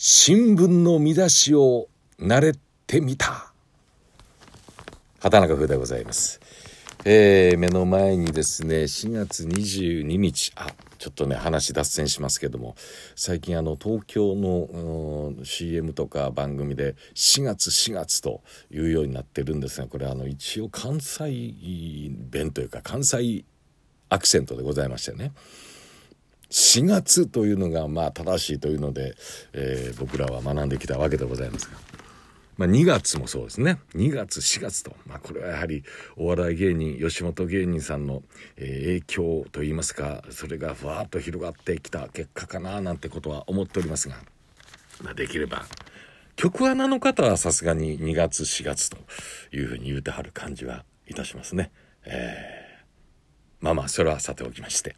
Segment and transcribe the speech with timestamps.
[0.00, 1.88] 新聞の見出しを
[2.20, 2.52] 慣れ
[2.86, 3.52] てみた。
[5.18, 6.38] 畑中風でございます。
[7.04, 10.52] えー、目の前にですね4月22日。
[10.54, 12.76] あちょっとね話脱線しますけども。
[13.16, 23.44] 最近あの東京の CM とか番組で4月4月というようになってるんですがこれあの一応関西弁というか関西
[24.10, 25.32] アクセントでございましてね。
[26.50, 29.14] 4月というのがまあ正しいというので、
[29.52, 31.76] えー、僕らは学んできたわけでございますが。
[32.56, 35.84] まあ、2月もそうですね2月4月と、まあ、これはやはり
[36.16, 38.24] お笑い芸人吉本芸人さんの、
[38.56, 44.16] え、影響といいますかそれがふわっと広がってきた結果かななんてことは思っておりますが、
[45.04, 45.66] まあ、できれば
[46.34, 48.96] 曲穴の方はさすがに2月4月と
[49.52, 51.72] いうふうに言うてはる感じはいたしますね。
[52.04, 52.57] えー、
[53.68, 54.96] まあまあそれはさておきまして、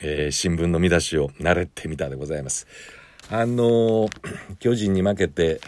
[0.00, 2.68] えー、新聞の見出しを慣れてみたでございます。
[3.28, 4.08] あの
[4.60, 5.60] 巨人に負けて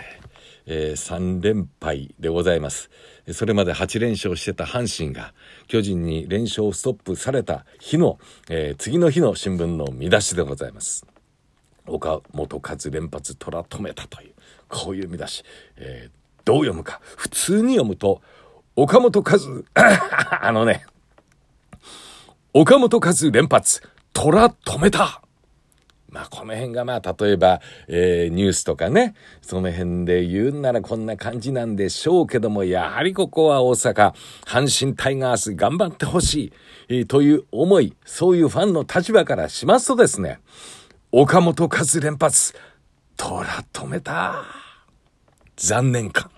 [0.67, 2.91] えー、3連敗でございます。
[3.33, 5.35] それまで8連勝してた阪神が
[5.67, 11.07] 巨人に連勝ストップされた日の、えー、次の日の新聞の見出しでございます。
[11.87, 14.33] 岡本和連発虎止めたという、
[14.69, 15.45] こういう見出し。
[15.77, 16.11] えー、
[16.47, 17.01] どう読むか。
[17.05, 18.23] 普通に読むと、
[18.75, 19.39] 岡本和、
[20.41, 20.87] あのね、
[22.57, 25.23] 岡本和連発、虎止めた
[26.09, 34.15] まあ、この辺がまあ、例えば、えー、ニュースとかね、その辺で言うんならこんな感じなんでしょうけども、やはりここは大阪、
[34.47, 36.53] 阪神タイガース頑張ってほしい、
[36.91, 40.39] えー、という思い、そういうファンの立場からしますとですね、
[41.11, 42.55] 岡本和連発、
[43.17, 44.45] 虎止めた。
[45.57, 46.31] 残念感。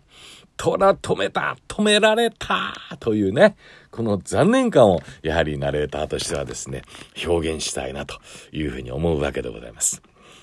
[0.57, 3.57] 虎止めた止められたというね、
[3.97, 6.83] この残念感をやはりナレーターとしてはですね、
[7.27, 8.19] 表現したいなと
[8.53, 10.03] いうふうに思うわけでございます。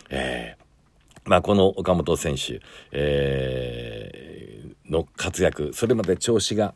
[0.09, 6.73] えー、まあこの岡本選手、えー、の活躍、それまで調子が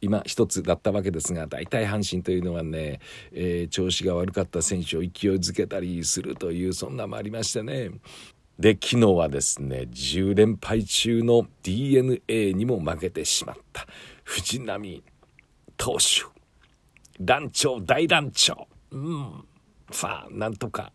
[0.00, 3.00] 今一つだったわけですが大体阪神というのはね、
[3.32, 7.90] えー、調子が悪かった選手を勢いづけたりするというそんなもありましてね
[8.58, 13.86] で昨日はですね10連敗中の d n a にも負けてしまった
[14.24, 15.02] 藤浪
[15.76, 16.24] 投手
[17.20, 19.44] 団長大団長うん
[19.90, 20.92] さあなんとか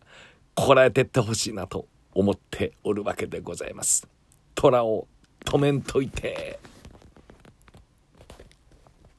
[0.54, 4.06] こらえてってほしいなと思っておるわけでございます。
[4.54, 5.06] 虎を
[5.44, 6.58] 止めんといて。